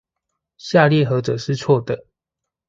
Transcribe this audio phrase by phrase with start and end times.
[0.57, 2.07] 下列何者是錯的？